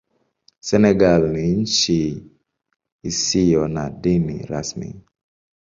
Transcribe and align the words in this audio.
Senegal 0.67 1.21
ni 1.33 1.51
nchi 1.55 2.23
isiyo 3.03 3.67
na 3.67 3.89
dini 3.89 4.45
rasmi. 4.45 5.01